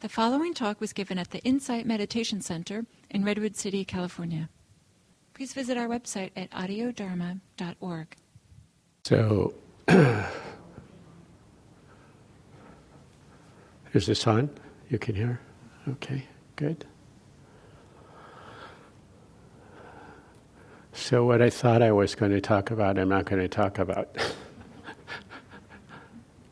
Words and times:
The 0.00 0.08
following 0.08 0.54
talk 0.54 0.80
was 0.80 0.94
given 0.94 1.18
at 1.18 1.30
the 1.30 1.40
Insight 1.40 1.84
Meditation 1.84 2.40
Center 2.40 2.86
in 3.10 3.22
Redwood 3.22 3.54
City, 3.54 3.84
California. 3.84 4.48
Please 5.34 5.52
visit 5.52 5.76
our 5.76 5.88
website 5.88 6.30
at 6.34 6.50
audiodharma.org. 6.52 8.16
So, 9.04 9.52
is 13.92 14.06
this 14.06 14.26
on? 14.26 14.48
You 14.88 14.98
can 14.98 15.14
hear? 15.14 15.38
Okay, 15.86 16.26
good. 16.56 16.86
So, 20.94 21.26
what 21.26 21.42
I 21.42 21.50
thought 21.50 21.82
I 21.82 21.92
was 21.92 22.14
going 22.14 22.32
to 22.32 22.40
talk 22.40 22.70
about, 22.70 22.98
I'm 22.98 23.10
not 23.10 23.26
going 23.26 23.42
to 23.42 23.48
talk 23.48 23.78
about. 23.78 24.16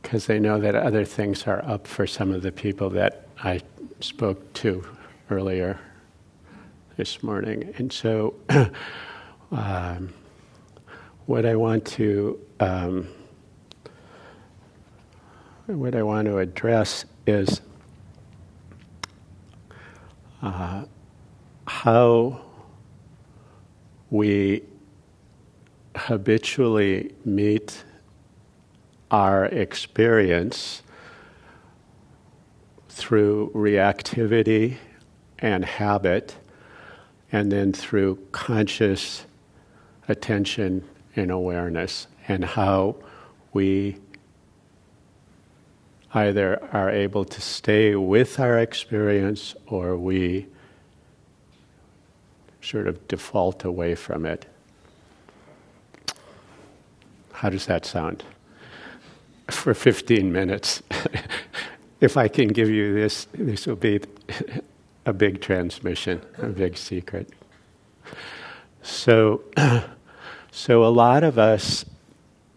Because 0.02 0.30
I 0.30 0.38
know 0.38 0.58
that 0.58 0.74
other 0.74 1.04
things 1.04 1.46
are 1.46 1.62
up 1.66 1.86
for 1.86 2.06
some 2.06 2.32
of 2.32 2.40
the 2.40 2.50
people 2.50 2.88
that 2.90 3.27
I 3.42 3.60
spoke 4.00 4.52
to 4.54 4.84
earlier 5.30 5.78
this 6.96 7.22
morning. 7.22 7.72
And 7.78 7.92
so, 7.92 8.34
um, 9.52 10.12
what 11.26 11.46
I 11.46 11.54
want 11.54 11.84
to 11.86 12.40
um, 12.58 13.06
what 15.66 15.94
I 15.94 16.02
want 16.02 16.26
to 16.26 16.38
address 16.38 17.04
is 17.26 17.60
uh, 20.42 20.84
how 21.66 22.40
we 24.10 24.62
habitually 25.94 27.14
meet 27.24 27.84
our 29.10 29.44
experience 29.44 30.82
through 32.98 33.50
reactivity 33.54 34.76
and 35.38 35.64
habit, 35.64 36.36
and 37.30 37.52
then 37.52 37.72
through 37.72 38.16
conscious 38.32 39.24
attention 40.08 40.84
and 41.14 41.30
awareness, 41.30 42.08
and 42.26 42.44
how 42.44 42.96
we 43.52 43.96
either 46.12 46.68
are 46.72 46.90
able 46.90 47.24
to 47.24 47.40
stay 47.40 47.94
with 47.94 48.40
our 48.40 48.58
experience 48.58 49.54
or 49.68 49.96
we 49.96 50.46
sort 52.60 52.88
of 52.88 53.06
default 53.06 53.64
away 53.64 53.94
from 53.94 54.26
it. 54.26 54.44
How 57.30 57.48
does 57.48 57.66
that 57.66 57.86
sound? 57.86 58.24
For 59.50 59.72
15 59.72 60.32
minutes. 60.32 60.82
if 62.00 62.16
I 62.16 62.28
can 62.28 62.48
give 62.48 62.68
you 62.70 62.94
this, 62.94 63.26
this 63.32 63.66
will 63.66 63.76
be 63.76 64.00
a 65.06 65.12
big 65.12 65.40
transmission, 65.40 66.22
a 66.38 66.46
big 66.46 66.76
secret. 66.76 67.30
So, 68.82 69.42
so 70.50 70.84
a 70.84 70.88
lot 70.88 71.24
of 71.24 71.38
us, 71.38 71.84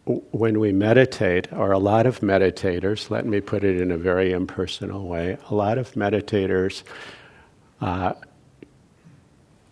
when 0.05 0.59
we 0.59 0.71
meditate, 0.71 1.51
or 1.53 1.71
a 1.71 1.79
lot 1.79 2.05
of 2.05 2.19
meditators, 2.19 3.09
let 3.09 3.25
me 3.25 3.41
put 3.41 3.63
it 3.63 3.79
in 3.79 3.91
a 3.91 3.97
very 3.97 4.31
impersonal 4.31 5.07
way, 5.07 5.37
a 5.49 5.55
lot 5.55 5.77
of 5.77 5.91
meditators 5.93 6.83
uh, 7.81 8.13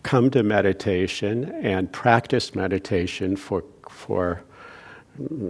come 0.02 0.30
to 0.30 0.42
meditation 0.42 1.44
and 1.62 1.92
practice 1.92 2.54
meditation 2.54 3.36
for 3.36 3.64
for 3.88 4.42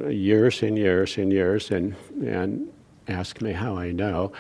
years 0.09 0.63
and 0.63 0.77
years 0.77 1.17
and 1.19 1.33
years 1.33 1.71
and 1.71 1.95
and 2.25 2.69
ask 3.11 3.41
me 3.41 3.53
how 3.53 3.77
I 3.77 3.93
know, 3.93 4.33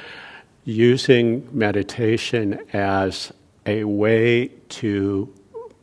using 0.65 1.49
meditation 1.53 2.61
as 2.73 3.33
a 3.67 3.85
way 3.85 4.49
to 4.69 5.33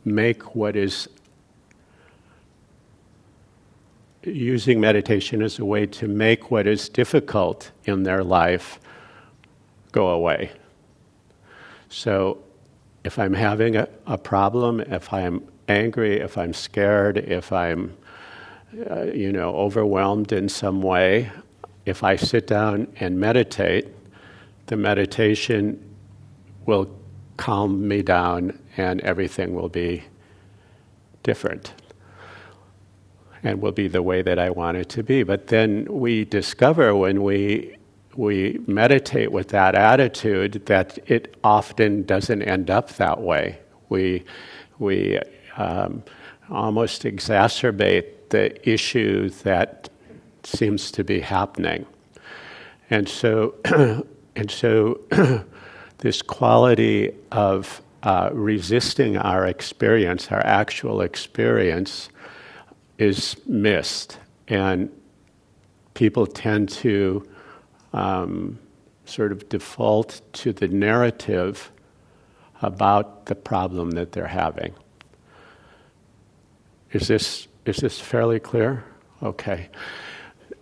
make 0.04 0.54
what 0.54 0.76
is 0.76 1.08
using 4.24 4.80
meditation 4.80 5.42
as 5.42 5.58
a 5.58 5.64
way 5.64 5.86
to 5.86 6.08
make 6.08 6.50
what 6.50 6.66
is 6.66 6.88
difficult 6.88 7.70
in 7.84 8.02
their 8.02 8.22
life 8.22 8.78
go 9.92 10.08
away. 10.08 10.50
So, 11.88 12.42
if 13.04 13.18
I'm 13.18 13.32
having 13.32 13.76
a, 13.76 13.88
a 14.06 14.18
problem, 14.18 14.80
if 14.80 15.12
I'm 15.12 15.42
angry, 15.68 16.20
if 16.20 16.36
I'm 16.36 16.52
scared, 16.52 17.16
if 17.16 17.52
I'm, 17.52 17.96
uh, 18.90 19.04
you 19.04 19.32
know, 19.32 19.54
overwhelmed 19.54 20.32
in 20.32 20.48
some 20.48 20.82
way, 20.82 21.30
if 21.88 22.04
I 22.04 22.16
sit 22.16 22.46
down 22.46 22.88
and 23.00 23.18
meditate, 23.18 23.88
the 24.66 24.76
meditation 24.76 25.82
will 26.66 26.88
calm 27.38 27.88
me 27.88 28.02
down 28.02 28.58
and 28.76 29.00
everything 29.00 29.54
will 29.54 29.70
be 29.70 30.04
different 31.22 31.72
and 33.42 33.62
will 33.62 33.72
be 33.72 33.88
the 33.88 34.02
way 34.02 34.20
that 34.20 34.38
I 34.38 34.50
want 34.50 34.76
it 34.76 34.88
to 34.90 35.02
be. 35.02 35.22
But 35.22 35.46
then 35.46 35.86
we 35.88 36.24
discover 36.24 36.94
when 36.94 37.22
we 37.22 37.74
we 38.16 38.58
meditate 38.66 39.30
with 39.30 39.48
that 39.48 39.76
attitude 39.76 40.66
that 40.66 40.98
it 41.06 41.36
often 41.44 42.02
doesn't 42.02 42.42
end 42.42 42.68
up 42.68 42.88
that 42.96 43.20
way. 43.20 43.60
We 43.88 44.24
we 44.78 45.20
um, 45.56 46.02
almost 46.50 47.04
exacerbate 47.04 48.06
the 48.30 48.68
issue 48.68 49.30
that 49.44 49.88
seems 50.48 50.90
to 50.92 51.04
be 51.04 51.20
happening. 51.20 51.86
And 52.90 53.08
so, 53.08 53.54
and 54.36 54.50
so 54.50 55.00
this 55.98 56.22
quality 56.22 57.12
of 57.32 57.82
uh, 58.02 58.30
resisting 58.32 59.16
our 59.16 59.46
experience, 59.46 60.30
our 60.30 60.44
actual 60.44 61.00
experience, 61.00 62.08
is 62.98 63.36
missed. 63.46 64.18
And 64.48 64.90
people 65.94 66.26
tend 66.26 66.68
to 66.68 67.28
um, 67.92 68.58
sort 69.04 69.32
of 69.32 69.48
default 69.48 70.20
to 70.32 70.52
the 70.52 70.68
narrative 70.68 71.70
about 72.62 73.26
the 73.26 73.34
problem 73.34 73.92
that 73.92 74.12
they're 74.12 74.26
having. 74.26 74.74
Is 76.92 77.08
this, 77.08 77.48
is 77.66 77.76
this 77.76 78.00
fairly 78.00 78.40
clear? 78.40 78.84
Okay. 79.22 79.68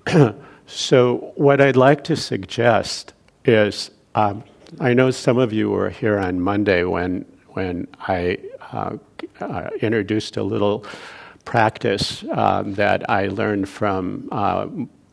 so, 0.66 1.32
what 1.36 1.60
I'd 1.60 1.76
like 1.76 2.04
to 2.04 2.16
suggest 2.16 3.12
is 3.44 3.90
um, 4.14 4.44
I 4.80 4.94
know 4.94 5.10
some 5.10 5.38
of 5.38 5.52
you 5.52 5.70
were 5.70 5.90
here 5.90 6.18
on 6.18 6.40
Monday 6.40 6.84
when, 6.84 7.24
when 7.48 7.88
I 8.00 8.38
uh, 8.72 8.96
uh, 9.40 9.70
introduced 9.80 10.36
a 10.36 10.42
little 10.42 10.84
practice 11.44 12.24
um, 12.32 12.74
that 12.74 13.08
I 13.10 13.28
learned 13.28 13.68
from 13.68 14.28
uh, 14.32 14.66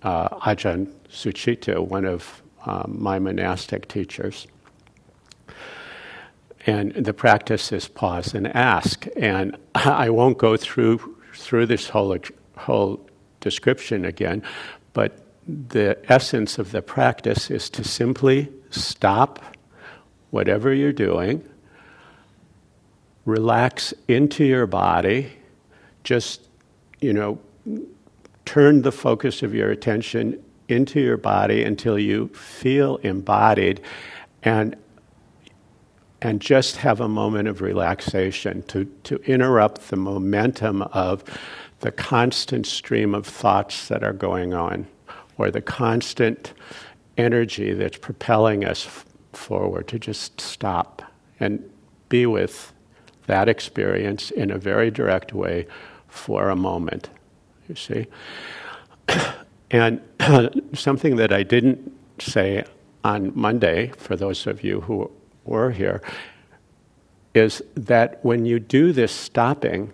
uh 0.04 0.30
Ajahn 0.40 0.92
Sucitto, 1.10 1.88
one 1.88 2.06
of 2.06 2.42
um, 2.66 2.98
my 3.00 3.20
monastic 3.20 3.88
teachers. 3.88 4.48
And 6.66 6.94
the 6.94 7.14
practice 7.14 7.72
is 7.72 7.88
pause 7.88 8.34
and 8.34 8.48
ask. 8.48 9.06
And 9.18 9.58
I 9.76 10.10
won't 10.10 10.38
go 10.38 10.58
through 10.58 11.18
through 11.34 11.66
this 11.66 11.90
whole 11.90 12.16
whole 12.56 13.06
description 13.44 14.06
again, 14.06 14.42
but 14.94 15.20
the 15.48 15.98
essence 16.12 16.58
of 16.58 16.72
the 16.72 16.82
practice 16.82 17.52
is 17.52 17.70
to 17.72 17.84
simply 17.84 18.50
stop 18.70 19.44
whatever 20.32 20.74
you're 20.74 20.94
doing, 20.94 21.48
relax 23.26 23.94
into 24.08 24.44
your 24.46 24.66
body, 24.66 25.32
just, 26.04 26.48
you 27.02 27.14
know, 27.14 27.40
turn 28.46 28.82
the 28.82 28.92
focus 28.92 29.44
of 29.44 29.54
your 29.54 29.70
attention 29.70 30.44
into 30.68 31.00
your 31.00 31.18
body 31.18 31.64
until 31.64 32.00
you 32.00 32.28
feel 32.30 32.98
embodied 32.98 33.82
and 34.44 34.76
and 36.24 36.40
just 36.40 36.78
have 36.78 37.02
a 37.02 37.08
moment 37.08 37.50
of 37.50 37.60
relaxation 37.62 38.64
to, 38.64 38.86
to 39.04 39.18
interrupt 39.30 39.90
the 39.90 39.98
momentum 39.98 40.82
of 40.82 41.22
the 41.84 41.92
constant 41.92 42.66
stream 42.66 43.14
of 43.14 43.28
thoughts 43.28 43.90
that 43.90 44.06
are 44.06 44.14
going 44.14 44.54
on 44.54 44.88
or 45.38 45.52
the 45.52 45.62
constant 45.62 46.54
energy 47.18 47.74
that's 47.74 47.98
propelling 47.98 48.64
us 48.64 48.86
f- 48.86 49.06
forward 49.34 49.86
to 49.86 50.00
just 50.00 50.40
stop 50.40 51.02
and 51.42 51.70
be 52.08 52.26
with 52.26 52.72
that 53.28 53.50
experience 53.50 54.32
in 54.32 54.50
a 54.50 54.58
very 54.58 54.90
direct 54.90 55.34
way 55.34 55.68
for 56.08 56.50
a 56.50 56.56
moment. 56.56 57.10
You 57.68 57.76
see? 57.76 58.08
and 59.72 60.02
something 60.74 61.18
that 61.18 61.34
I 61.34 61.44
didn't 61.44 61.92
say 62.18 62.64
on 63.04 63.34
Monday, 63.36 63.92
for 63.98 64.16
those 64.16 64.48
of 64.48 64.64
you 64.64 64.80
who 64.80 65.12
were 65.44 65.72
here, 65.72 66.02
is 67.34 67.62
that 67.76 68.24
when 68.24 68.46
you 68.46 68.58
do 68.58 68.94
this 68.94 69.12
stopping 69.12 69.92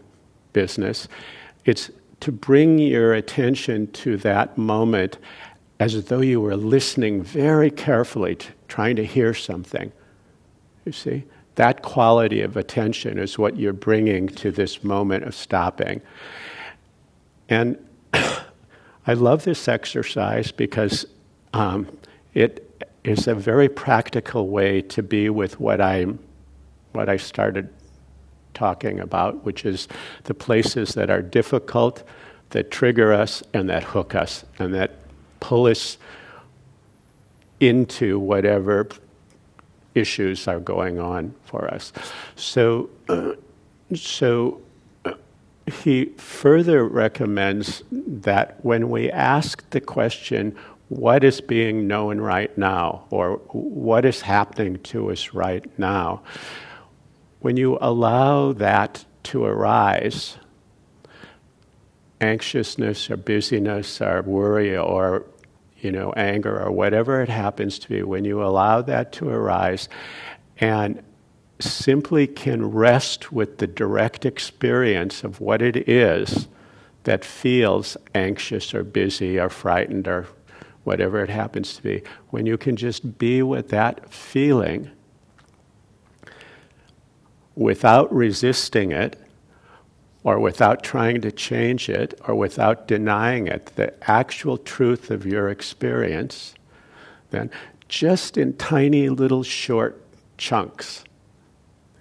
business, 0.54 1.08
it's 1.70 1.92
to 2.22 2.32
bring 2.32 2.80
your 2.80 3.14
attention 3.14 3.92
to 3.92 4.18
that 4.18 4.58
moment 4.58 5.20
as 5.80 6.06
though 6.06 6.20
you 6.20 6.42
were 6.42 6.58
listening 6.58 7.22
very 7.22 7.70
carefully, 7.70 8.36
to, 8.36 8.48
trying 8.68 8.96
to 8.96 9.06
hear 9.06 9.36
something. 9.36 9.92
You 10.84 10.92
see? 10.92 11.26
That 11.56 11.84
quality 11.84 12.42
of 12.42 12.58
attention 12.58 13.20
is 13.20 13.38
what 13.38 13.58
you're 13.58 13.72
bringing 13.72 14.28
to 14.30 14.50
this 14.50 14.84
moment 14.84 15.26
of 15.26 15.36
stopping. 15.36 16.02
And 17.50 17.78
I 18.14 19.14
love 19.14 19.44
this 19.44 19.68
exercise 19.68 20.52
because 20.52 21.06
um, 21.54 21.88
it 22.34 22.90
is 23.04 23.28
a 23.28 23.36
very 23.36 23.70
practical 23.70 24.50
way 24.50 24.82
to 24.82 25.04
be 25.04 25.30
with 25.30 25.60
what 25.60 25.80
I, 25.82 26.08
what 26.94 27.10
I 27.10 27.18
started 27.18 27.70
talking 28.60 29.00
about, 29.00 29.46
which 29.46 29.64
is 29.64 29.88
the 30.26 30.34
places 30.34 30.94
that 30.96 31.10
are 31.10 31.22
difficult, 31.22 32.04
that 32.50 32.70
trigger 32.70 33.14
us, 33.14 33.42
and 33.54 33.70
that 33.70 33.84
hook 33.84 34.14
us, 34.14 34.44
and 34.60 34.74
that 34.74 34.92
pull 35.40 35.66
us 35.66 35.98
into 37.62 38.20
whatever 38.20 38.90
issues 39.96 40.46
are 40.46 40.60
going 40.60 41.00
on 41.00 41.34
for 41.46 41.74
us. 41.74 41.94
So, 42.36 42.90
uh, 43.10 43.32
so 43.96 44.60
he 45.66 46.06
further 46.18 46.84
recommends 46.86 47.82
that 47.92 48.64
when 48.66 48.90
we 48.90 49.10
ask 49.10 49.68
the 49.70 49.80
question, 49.80 50.54
what 50.90 51.24
is 51.24 51.40
being 51.40 51.88
known 51.88 52.20
right 52.20 52.56
now, 52.58 53.06
or 53.10 53.38
what 53.54 54.04
is 54.04 54.22
happening 54.22 54.80
to 54.80 55.12
us 55.12 55.34
right 55.34 55.66
now, 55.80 56.22
when 57.40 57.58
you 57.58 57.78
allow 57.82 58.54
that 58.54 59.06
to 59.24 59.46
arise, 59.46 60.38
anxiousness 62.22 63.10
or 63.10 63.18
busyness 63.18 64.02
or 64.02 64.22
worry 64.24 64.76
or 64.76 65.26
you 65.80 65.92
know 65.92 66.12
anger 66.14 66.60
or 66.60 66.72
whatever 66.72 67.22
it 67.22 67.30
happens 67.30 67.80
to 67.80 67.88
be 67.88 68.04
when 68.04 68.26
you 68.26 68.44
allow 68.44 68.82
that 68.82 69.14
to 69.14 69.30
arise 69.30 69.88
and 70.58 71.02
simply 71.60 72.28
can 72.28 72.70
rest 72.72 73.32
with 73.32 73.58
the 73.58 73.68
direct 73.68 74.26
experience 74.26 75.24
of 75.24 75.40
what 75.40 75.62
it 75.62 75.88
is 75.88 76.48
that 77.04 77.24
feels 77.24 77.96
anxious 78.14 78.74
or 78.74 78.84
busy 78.84 79.40
or 79.40 79.50
frightened 79.50 80.08
or 80.08 80.28
whatever 80.84 81.24
it 81.24 81.30
happens 81.30 81.76
to 81.76 81.84
be 81.84 82.02
when 82.30 82.46
you 82.46 82.58
can 82.58 82.76
just 82.76 83.18
be 83.18 83.42
with 83.42 83.70
that 83.70 84.12
feeling 84.14 84.90
without 87.60 88.12
resisting 88.16 88.94
it 88.94 89.18
or 90.24 90.40
without 90.40 90.82
trying 90.82 91.20
to 91.20 91.30
change 91.30 91.90
it 91.90 92.18
or 92.26 92.34
without 92.34 92.88
denying 92.88 93.48
it, 93.48 93.66
the 93.76 93.94
actual 94.10 94.58
truth 94.58 95.12
of 95.12 95.26
your 95.26 95.50
experience, 95.50 96.54
then 97.32 97.52
just 97.90 98.38
in 98.38 98.54
tiny 98.54 99.10
little 99.10 99.44
short 99.44 100.02
chunks. 100.38 101.04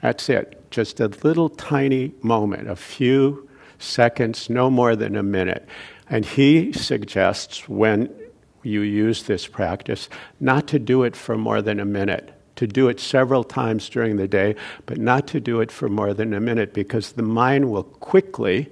That's 0.01 0.29
it. 0.29 0.71
Just 0.71 1.01
a 1.01 1.09
little 1.09 1.49
tiny 1.49 2.13
moment, 2.23 2.71
a 2.71 2.77
few 2.77 3.49
seconds, 3.81 4.49
no 4.49 4.71
more 4.71 4.95
than 4.95 5.17
a 5.17 5.25
minute. 5.25 5.67
And 6.09 6.25
he 6.25 6.73
suggests 6.73 7.69
when 7.69 8.15
you 8.63 8.83
use 8.83 9.25
this 9.25 9.49
practice 9.49 10.09
not 10.39 10.69
to 10.69 10.79
do 10.79 11.03
it 11.03 11.17
for 11.17 11.37
more 11.37 11.61
than 11.63 11.81
a 11.81 11.85
minute 11.85 12.38
to 12.59 12.67
do 12.67 12.89
it 12.89 12.99
several 12.99 13.45
times 13.45 13.89
during 13.89 14.17
the 14.17 14.27
day, 14.27 14.57
but 14.85 14.99
not 14.99 15.29
to 15.29 15.39
do 15.39 15.61
it 15.61 15.71
for 15.71 15.89
more 15.89 16.13
than 16.13 16.35
a 16.35 16.41
minute 16.41 16.75
because 16.75 17.13
the 17.13 17.23
mind 17.23 17.71
will 17.71 17.85
quickly 17.85 18.69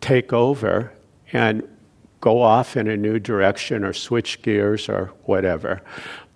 take 0.00 0.32
over 0.32 0.92
and 1.32 1.62
go 2.20 2.42
off 2.42 2.76
in 2.76 2.88
a 2.88 2.96
new 2.96 3.20
direction 3.20 3.84
or 3.84 3.92
switch 3.92 4.42
gears 4.42 4.88
or 4.88 5.12
whatever. 5.24 5.80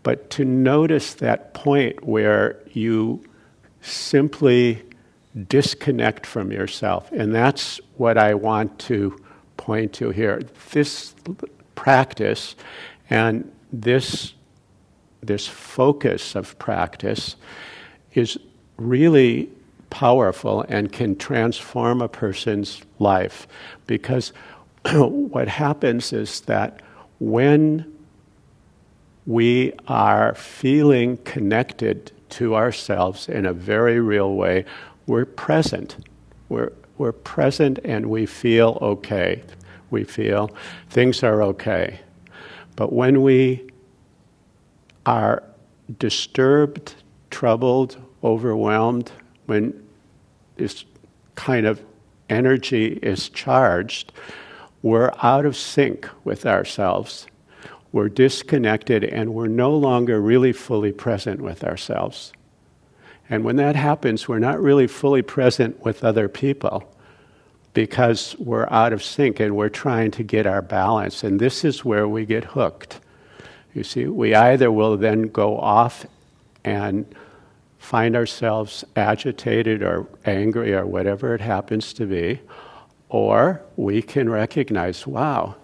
But 0.04 0.30
to 0.30 0.44
notice 0.44 1.14
that 1.14 1.54
point 1.54 2.04
where 2.04 2.62
you 2.72 3.24
simply 3.80 4.84
disconnect 5.48 6.24
from 6.24 6.52
yourself. 6.52 7.10
And 7.10 7.34
that's 7.34 7.80
what 7.96 8.16
I 8.16 8.34
want 8.34 8.78
to 8.80 9.20
point 9.56 9.92
to 9.94 10.10
here. 10.10 10.42
This 10.70 11.14
practice 11.74 12.54
and 13.10 13.50
this 13.72 14.34
this 15.26 15.46
focus 15.46 16.34
of 16.34 16.58
practice 16.58 17.36
is 18.14 18.38
really 18.76 19.50
powerful 19.90 20.64
and 20.68 20.92
can 20.92 21.16
transform 21.16 22.02
a 22.02 22.08
person's 22.08 22.82
life 22.98 23.46
because 23.86 24.32
what 24.92 25.48
happens 25.48 26.12
is 26.12 26.40
that 26.42 26.80
when 27.18 27.92
we 29.26 29.72
are 29.88 30.34
feeling 30.34 31.16
connected 31.18 32.12
to 32.28 32.54
ourselves 32.54 33.28
in 33.28 33.46
a 33.46 33.52
very 33.52 34.00
real 34.00 34.34
way, 34.34 34.64
we're 35.06 35.24
present. 35.24 35.96
We're, 36.48 36.72
we're 36.98 37.12
present 37.12 37.78
and 37.84 38.06
we 38.06 38.26
feel 38.26 38.78
okay. 38.80 39.42
We 39.90 40.04
feel 40.04 40.54
things 40.90 41.22
are 41.22 41.42
okay. 41.42 42.00
But 42.76 42.92
when 42.92 43.22
we 43.22 43.68
are 45.06 45.42
disturbed, 45.98 46.94
troubled, 47.30 47.96
overwhelmed, 48.22 49.12
when 49.46 49.86
this 50.56 50.84
kind 51.36 51.66
of 51.66 51.82
energy 52.28 52.98
is 53.02 53.28
charged, 53.28 54.12
we're 54.82 55.12
out 55.22 55.46
of 55.46 55.56
sync 55.56 56.08
with 56.24 56.44
ourselves. 56.44 57.26
We're 57.92 58.08
disconnected 58.08 59.04
and 59.04 59.32
we're 59.32 59.46
no 59.46 59.74
longer 59.76 60.20
really 60.20 60.52
fully 60.52 60.92
present 60.92 61.40
with 61.40 61.64
ourselves. 61.64 62.32
And 63.30 63.44
when 63.44 63.56
that 63.56 63.76
happens, 63.76 64.28
we're 64.28 64.38
not 64.38 64.60
really 64.60 64.86
fully 64.86 65.22
present 65.22 65.84
with 65.84 66.04
other 66.04 66.28
people 66.28 66.92
because 67.74 68.36
we're 68.38 68.68
out 68.70 68.92
of 68.92 69.02
sync 69.02 69.40
and 69.40 69.56
we're 69.56 69.68
trying 69.68 70.10
to 70.12 70.22
get 70.22 70.46
our 70.46 70.62
balance. 70.62 71.24
And 71.24 71.38
this 71.40 71.64
is 71.64 71.84
where 71.84 72.08
we 72.08 72.24
get 72.24 72.44
hooked. 72.44 73.00
You 73.76 73.84
see, 73.84 74.06
we 74.06 74.34
either 74.34 74.72
will 74.72 74.96
then 74.96 75.24
go 75.24 75.58
off 75.58 76.06
and 76.64 77.04
find 77.76 78.16
ourselves 78.16 78.86
agitated 78.96 79.82
or 79.82 80.06
angry 80.24 80.72
or 80.72 80.86
whatever 80.86 81.34
it 81.34 81.42
happens 81.42 81.92
to 81.92 82.06
be, 82.06 82.40
or 83.10 83.60
we 83.76 84.00
can 84.00 84.30
recognize, 84.30 85.06
wow, 85.06 85.56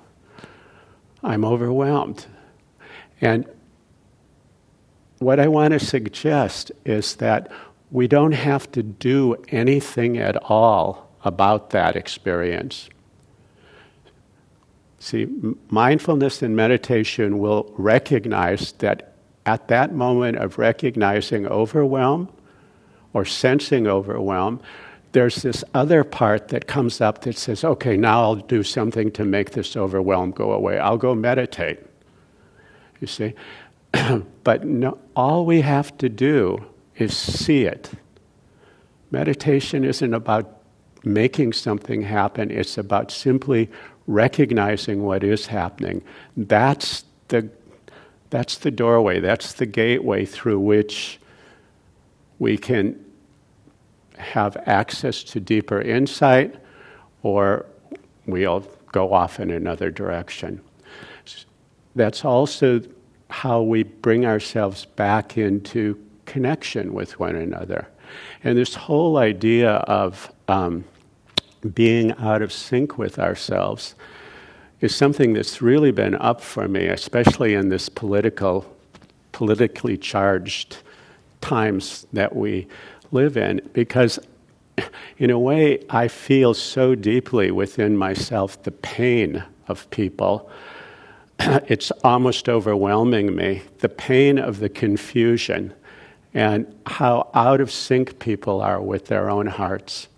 I'm 1.23 1.43
overwhelmed. 1.43 2.26
And 3.23 3.47
what 5.19 5.41
I 5.41 5.49
want 5.49 5.73
to 5.73 5.81
suggest 5.81 6.70
is 6.85 7.16
that 7.16 7.50
we 7.90 8.09
don't 8.09 8.33
have 8.33 8.71
to 8.73 8.83
do 8.83 9.42
anything 9.49 10.19
at 10.19 10.37
all 10.50 11.09
about 11.25 11.71
that 11.71 11.97
experience. 11.97 12.90
See, 15.02 15.26
mindfulness 15.68 16.42
and 16.42 16.54
meditation 16.54 17.40
will 17.40 17.75
recognize 17.76 18.71
that 18.75 19.14
at 19.44 19.66
that 19.66 19.92
moment 19.92 20.37
of 20.37 20.59
recognizing 20.59 21.44
overwhelm 21.44 22.28
or 23.12 23.25
sensing 23.25 23.88
overwhelm, 23.88 24.61
there's 25.11 25.42
this 25.42 25.64
other 25.75 26.04
part 26.04 26.49
that 26.49 26.68
comes 26.68 27.00
up 27.00 27.23
that 27.23 27.37
says, 27.37 27.64
okay, 27.64 27.97
now 27.97 28.23
I'll 28.23 28.37
do 28.37 28.62
something 28.62 29.11
to 29.11 29.25
make 29.25 29.50
this 29.50 29.76
overwhelm 29.76 30.30
go 30.30 30.52
away. 30.52 30.78
I'll 30.78 30.99
go 30.99 31.16
meditate. 31.16 31.80
You 33.00 33.09
see? 33.09 33.35
but 34.44 34.64
no, 34.64 34.99
all 35.16 35.44
we 35.44 35.62
have 35.62 35.99
to 35.99 36.09
do 36.09 36.64
is 36.97 37.16
see 37.16 37.64
it. 37.64 37.90
Meditation 39.11 39.82
isn't 39.82 40.14
about 40.14 40.62
making 41.04 41.54
something 41.54 42.02
happen, 42.02 42.52
it's 42.52 42.78
about 42.78 43.11
simply 43.11 43.68
recognizing 44.06 45.02
what 45.02 45.23
is 45.23 45.47
happening. 45.47 46.02
That's 46.37 47.04
the, 47.28 47.49
that's 48.30 48.59
the 48.59 48.71
doorway, 48.71 49.21
that's 49.21 49.54
the 49.54 49.66
gateway 49.66 50.25
through 50.25 50.61
which 50.61 51.21
we 52.38 52.59
can 52.59 52.99
have 54.18 54.56
access 54.66 55.23
to 55.25 55.40
deeper 55.40 55.80
insight 55.80 56.54
or 57.23 57.66
we'll 58.26 58.66
go 58.90 59.12
off 59.12 59.40
in 59.40 59.50
another 59.50 59.90
direction. 59.90 60.61
That's 61.94 62.25
also 62.25 62.80
how 63.30 63.62
we 63.62 63.82
bring 63.82 64.26
ourselves 64.26 64.85
back 64.85 65.38
into 65.38 65.99
connection 66.26 66.92
with 66.92 67.18
one 67.18 67.37
another. 67.37 67.88
And 68.44 68.59
this 68.59 68.75
whole 68.75 69.16
idea 69.18 69.73
of 69.73 70.32
um, 70.49 70.85
being 71.75 72.12
out 72.12 72.42
of 72.42 72.52
sync 72.52 72.99
with 72.99 73.19
ourselves 73.19 73.95
is 74.81 74.95
something 74.95 75.33
that's 75.33 75.62
really 75.62 75.92
been 75.92 76.14
up 76.16 76.40
for 76.40 76.66
me, 76.66 76.87
especially 76.87 77.54
in 77.54 77.69
this 77.69 77.88
political, 77.88 78.66
politically 79.31 79.97
charged 79.97 80.78
times 81.40 82.07
that 82.12 82.35
we 82.35 82.66
live 83.12 83.37
in, 83.37 83.61
because 83.73 84.19
in 85.19 85.31
a 85.31 85.38
way 85.38 85.85
I 85.90 86.09
feel 86.09 86.54
so 86.54 86.95
deeply 86.95 87.50
within 87.50 87.97
myself 87.97 88.62
the 88.62 88.71
pain 88.71 89.45
of 89.69 89.88
people 89.90 90.50
it's 91.69 91.90
almost 92.04 92.49
overwhelming 92.49 93.35
me 93.35 93.62
the 93.78 93.88
pain 93.88 94.38
of 94.38 94.59
the 94.61 94.69
confusion 94.69 95.73
and 96.35 96.73
how 96.87 97.31
out 97.35 97.61
of 97.61 97.71
sync 97.71 98.19
people 98.19 98.61
are 98.61 98.81
with 98.81 99.07
their 99.07 99.28
own 99.28 99.47
hearts. 99.47 100.09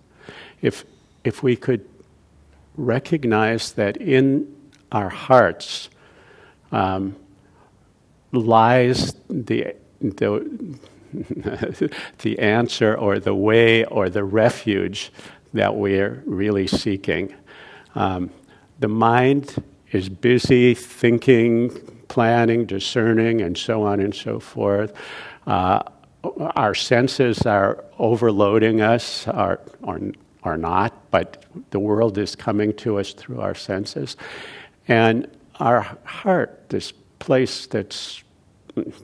If, 0.63 0.85
if 1.25 1.43
we 1.43 1.57
could 1.57 1.89
recognize 2.77 3.73
that 3.73 3.97
in 3.97 4.55
our 4.93 5.09
hearts 5.09 5.89
um, 6.73 7.17
lies 8.33 9.15
the, 9.29 9.75
the, 10.01 10.79
the 12.19 12.39
answer 12.39 12.95
or 12.95 13.19
the 13.19 13.35
way 13.35 13.85
or 13.87 14.09
the 14.09 14.25
refuge 14.25 15.13
that 15.53 15.75
we're 15.75 16.23
really 16.27 16.67
seeking. 16.67 17.35
Um, 17.95 18.31
the 18.81 18.89
mind 18.89 19.63
is 19.93 20.09
busy 20.09 20.75
thinking, 20.75 21.71
planning, 22.09 22.67
discerning, 22.67 23.41
and 23.41 23.57
so 23.57 23.83
on 23.83 24.01
and 24.01 24.15
so 24.15 24.41
forth. 24.41 24.93
Uh, 25.47 25.83
our 26.57 26.75
senses 26.75 27.47
are 27.47 27.85
overloading 27.99 28.81
us, 28.81 29.29
or, 29.29 29.61
or, 29.83 30.01
or 30.45 30.57
not, 30.57 31.11
but 31.11 31.45
the 31.71 31.79
world 31.79 32.19
is 32.19 32.37
coming 32.37 32.75
to 32.75 32.99
us 32.99 33.13
through 33.13 33.41
our 33.41 33.55
senses. 33.55 34.17
And 34.89 35.29
our 35.61 35.97
heart, 36.05 36.69
this 36.69 36.93
place 37.19 37.67
that's 37.67 38.23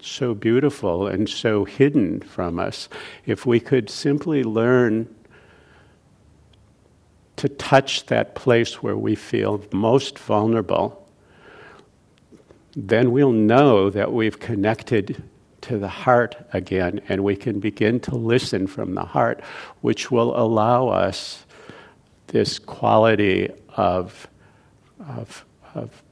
so 0.03 0.35
beautiful 0.35 1.07
and 1.07 1.29
so 1.29 1.65
hidden 1.65 2.21
from 2.21 2.59
us, 2.59 2.89
if 3.27 3.47
we 3.47 3.61
could 3.61 3.89
simply 3.89 4.43
learn 4.43 5.15
to 7.37 7.49
touch 7.49 8.07
that 8.07 8.35
place 8.35 8.83
where 8.83 8.97
we 8.97 9.15
feel 9.15 9.63
most 9.73 10.19
vulnerable, 10.19 11.09
then 12.77 13.13
we'll 13.13 13.33
know 13.33 13.89
that 13.89 14.13
we've 14.13 14.39
connected 14.39 15.23
to 15.63 15.79
the 15.79 15.89
heart 15.89 16.37
again 16.53 17.01
and 17.09 17.23
we 17.25 17.37
can 17.37 17.61
begin 17.61 18.01
to 18.01 18.15
listen 18.15 18.67
from 18.67 18.95
the 18.95 19.05
heart, 19.05 19.41
which 19.81 20.11
will 20.11 20.39
allow 20.39 20.89
us 20.89 21.45
this 22.29 22.59
quality 22.59 23.49
of, 23.77 24.29
of, 25.07 25.45
of, 25.75 26.03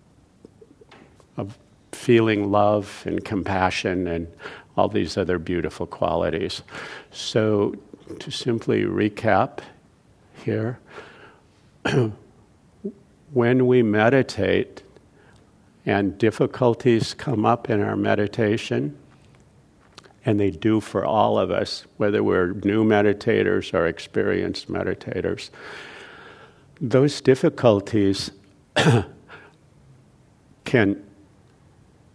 of 1.36 1.58
feeling 1.92 2.50
love 2.50 3.02
and 3.06 3.24
compassion 3.24 4.06
and 4.06 4.28
all 4.76 4.88
these 4.88 5.16
other 5.16 5.38
beautiful 5.38 5.86
qualities. 5.86 6.62
So, 7.10 7.74
to 8.20 8.30
simply 8.30 8.84
recap 8.84 9.58
here, 10.44 10.78
when 13.32 13.66
we 13.66 13.82
meditate 13.82 14.82
and 15.84 16.16
difficulties 16.18 17.14
come 17.14 17.44
up 17.44 17.68
in 17.68 17.80
our 17.80 17.96
meditation, 17.96 18.96
and 20.28 20.38
they 20.38 20.50
do 20.50 20.78
for 20.78 21.06
all 21.06 21.38
of 21.38 21.50
us, 21.50 21.86
whether 21.96 22.22
we're 22.22 22.52
new 22.52 22.84
meditators 22.84 23.72
or 23.72 23.86
experienced 23.86 24.70
meditators, 24.70 25.48
those 26.82 27.22
difficulties 27.22 28.30
can 30.66 31.02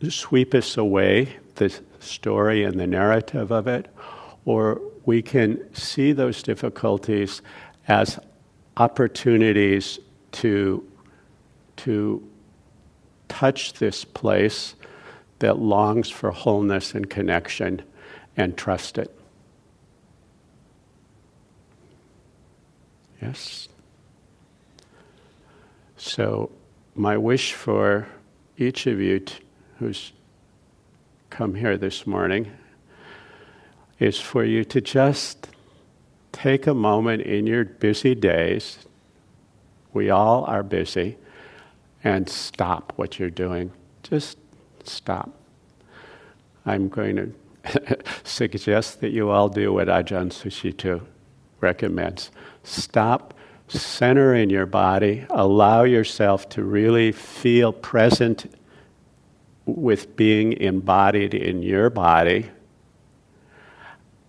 sweep 0.08 0.53
us 0.53 0.77
away, 0.77 1.38
the 1.55 1.74
story 2.00 2.63
and 2.63 2.79
the 2.79 2.86
narrative 2.86 3.51
of 3.51 3.65
it, 3.65 3.91
or 4.46 4.79
we 5.05 5.24
can 5.24 5.74
see 5.74 6.12
those 6.12 6.43
difficulties 6.43 7.41
as 7.88 8.20
opportunities 8.77 9.98
to, 10.34 10.88
to 11.77 12.29
touch 13.27 13.74
this 13.74 14.05
place 14.05 14.75
that 15.43 15.59
longs 15.59 16.09
for 16.09 16.31
wholeness 16.31 16.95
and 16.95 17.09
connection 17.09 17.81
and 18.38 18.55
trust 18.55 18.97
it. 18.97 19.13
Yes? 23.21 23.67
So, 25.97 26.50
my 26.95 27.17
wish 27.17 27.51
for 27.51 28.07
each 28.57 28.88
of 28.88 29.01
you 29.01 29.19
t- 29.19 29.43
who's 29.79 30.13
come 31.29 31.55
here 31.55 31.75
this 31.75 32.07
morning 32.07 32.50
is 34.00 34.21
for 34.21 34.45
you 34.45 34.63
to 34.63 34.79
just 34.79 35.50
take 36.31 36.67
a 36.67 36.73
moment 36.73 37.21
in 37.21 37.47
your 37.47 37.65
busy 37.65 38.15
days, 38.15 38.77
we 39.91 40.09
all 40.09 40.45
are 40.45 40.63
busy, 40.63 41.17
and 42.01 42.29
stop 42.29 42.93
what 42.95 43.19
you're 43.19 43.29
doing. 43.29 43.73
Just 44.03 44.38
stop. 44.88 45.30
I'm 46.66 46.90
going 46.90 47.16
to 47.16 47.34
suggest 48.24 49.02
that 49.02 49.10
you 49.10 49.30
all 49.30 49.50
do 49.50 49.74
what 49.74 49.88
Ajahn 49.88 50.30
Sucitto 50.30 51.02
recommends. 51.60 52.32
Stop, 52.63 53.34
center 53.68 54.36
in 54.36 54.50
your 54.50 54.66
body, 54.66 55.25
allow 55.30 55.84
yourself 55.84 56.50
to 56.50 56.63
really 56.63 57.12
feel 57.12 57.72
present 57.74 58.54
with 59.66 60.16
being 60.16 60.54
embodied 60.54 61.34
in 61.34 61.63
your 61.63 61.90
body, 61.90 62.50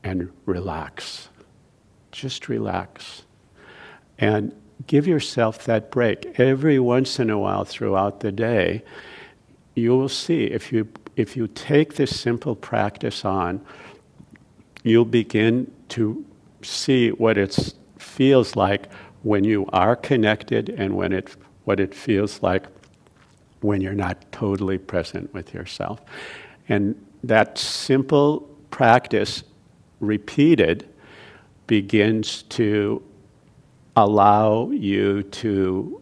and 0.04 0.30
relax. 0.46 1.28
Just 2.12 2.48
relax. 2.48 3.22
And 4.18 4.54
give 4.86 5.06
yourself 5.06 5.64
that 5.64 5.90
break. 5.90 6.38
Every 6.38 6.78
once 6.78 7.18
in 7.18 7.30
a 7.30 7.38
while 7.38 7.64
throughout 7.64 8.20
the 8.20 8.30
day, 8.30 8.84
you 9.74 9.96
will 9.96 10.08
see 10.08 10.44
if 10.44 10.72
you, 10.72 10.88
if 11.16 11.36
you 11.36 11.48
take 11.48 11.94
this 11.94 12.18
simple 12.18 12.54
practice 12.54 13.24
on, 13.24 13.64
you'll 14.82 15.04
begin 15.04 15.70
to 15.88 16.24
see 16.62 17.10
what 17.10 17.36
it 17.36 17.74
feels 17.98 18.56
like 18.56 18.90
when 19.22 19.44
you 19.44 19.66
are 19.72 19.96
connected 19.96 20.68
and 20.68 20.94
when 20.94 21.12
it, 21.12 21.34
what 21.64 21.80
it 21.80 21.94
feels 21.94 22.42
like 22.42 22.66
when 23.60 23.80
you're 23.80 23.94
not 23.94 24.30
totally 24.30 24.78
present 24.78 25.32
with 25.32 25.54
yourself. 25.54 26.00
And 26.68 26.94
that 27.24 27.58
simple 27.58 28.40
practice, 28.70 29.42
repeated, 30.00 30.88
begins 31.66 32.42
to 32.42 33.02
allow 33.96 34.70
you 34.70 35.22
to 35.22 36.00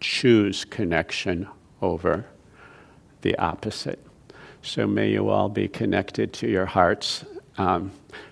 choose 0.00 0.64
connection 0.64 1.48
over 1.80 2.26
the 3.26 3.36
opposite. 3.38 3.98
So 4.62 4.86
may 4.86 5.10
you 5.10 5.28
all 5.30 5.48
be 5.48 5.66
connected 5.66 6.32
to 6.34 6.48
your 6.48 6.64
hearts. 6.64 7.24
Um, 7.58 7.90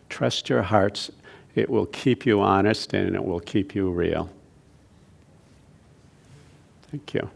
trust 0.08 0.48
your 0.48 0.62
hearts. 0.62 1.10
It 1.56 1.68
will 1.68 1.86
keep 1.86 2.24
you 2.24 2.40
honest 2.40 2.94
and 2.94 3.16
it 3.16 3.24
will 3.24 3.40
keep 3.40 3.74
you 3.74 3.90
real. 3.90 4.30
Thank 6.92 7.12
you. 7.12 7.28